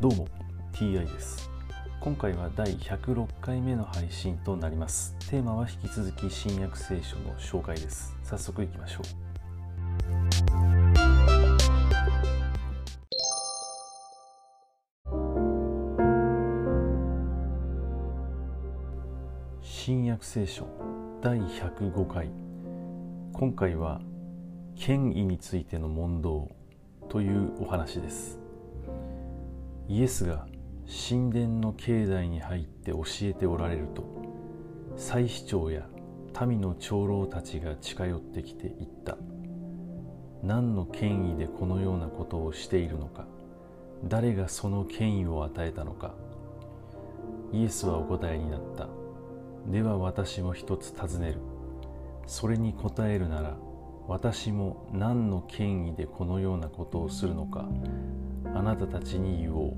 [0.00, 0.26] どうも
[0.72, 1.50] TI です。
[2.00, 5.14] 今回は第106回目の配信となります。
[5.28, 8.16] テーマは引き続き新約聖書の紹介です。
[8.22, 9.02] 早速いきましょう。
[19.60, 20.66] 新約聖書
[21.20, 22.30] 第105回。
[23.34, 24.00] 今回は
[24.76, 26.50] 権威についての問答
[27.10, 28.49] というお話です。
[29.90, 30.46] イエスが
[30.86, 34.04] 神殿の境内に入って教えておられると
[34.96, 35.84] 祭司長や
[36.46, 39.18] 民の長老たちが近寄ってきて言った。
[40.44, 43.26] 何の権威でこのようなことをしているのか
[44.04, 46.14] 誰がその権威を与えたのか。
[47.52, 48.86] イエスはお答えになった。
[49.66, 51.40] では私も一つ尋ねる。
[52.28, 53.56] それに答えるなら
[54.10, 57.68] 私も何の権威でこのようなことをするのか
[58.56, 59.76] あなたたちに言おう。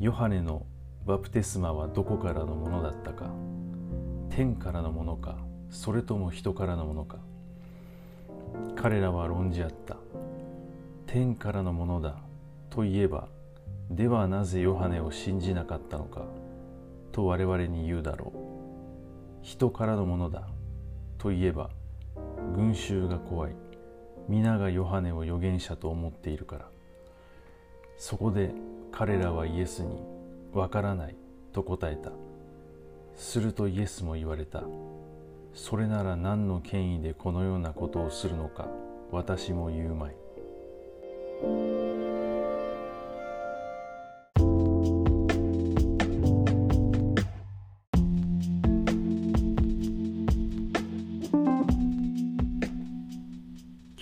[0.00, 0.66] ヨハネの
[1.06, 3.30] バプテスマはどこからのものだったか
[4.28, 5.38] 天からのものか
[5.70, 7.18] それとも人からのものか。
[8.74, 9.96] 彼らは論じ合った。
[11.06, 12.16] 天からのものだ
[12.70, 13.28] といえば
[13.88, 16.24] ではなぜヨハネを信じなかったのか
[17.12, 18.38] と我々に言うだろう。
[19.42, 20.48] 人からのものだ
[21.18, 21.70] といえば
[22.54, 23.54] 群衆が怖い。
[24.28, 26.68] 皆がヨハネを預言者と思っているから。
[27.96, 28.52] そこで
[28.92, 30.02] 彼らはイエスに
[30.52, 31.16] 「わからない」
[31.52, 32.12] と答えた。
[33.14, 34.62] するとイエスも言われた。
[35.52, 38.68] それなら何の権威でこのようなことをするのか
[39.10, 40.16] 私も言うまい。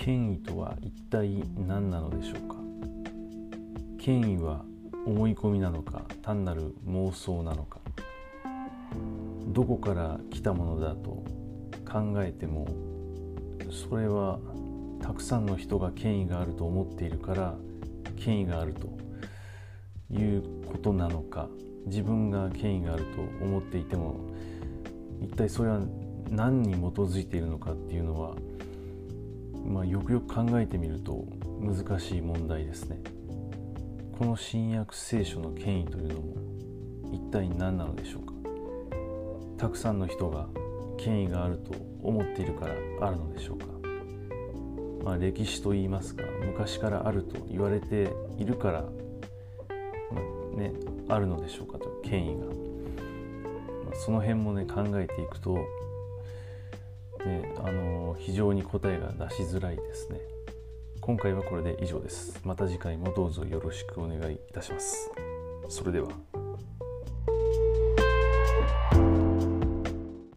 [0.08, 2.54] 権威とは一体何なのでしょうか？
[3.98, 4.64] 権威は
[5.04, 7.78] 思い込みなのか単なる妄想なのか？
[9.48, 11.22] どこから来たものだと
[11.86, 12.66] 考えても
[13.70, 14.38] それは
[15.02, 17.54] たくさんの人が権威があると思っているから
[18.16, 18.88] 権威があると
[20.10, 21.50] いうことなのか？
[21.84, 24.18] 自分が権威があると思っていても
[25.20, 25.80] 一体それは
[26.30, 28.34] 何に基づいているのかっていうのは、
[29.78, 31.24] まあ、よくよく考えてみると
[31.60, 33.00] 難しい問題ですね。
[34.18, 36.34] この新約聖書の権威というのも
[37.12, 38.32] 一体何なのでしょうか？
[39.56, 40.48] たくさんの人が
[40.96, 42.74] 権威があると思っているから
[43.06, 43.66] あるのでしょうか、
[45.04, 48.88] まあ、歴史といいますか昔からあると言われているから、ま
[50.54, 50.72] あ、ね、
[51.08, 52.52] あるのでしょうかと権威が、ま
[53.92, 55.56] あ、その辺もね考えていくと、
[57.24, 60.20] ね、あの非常に答えが出しづらいですね。
[61.00, 62.40] 今回はこれで以上です。
[62.44, 65.10] また次回もどうぞよろしくお願いいたします。
[65.68, 66.27] それでは。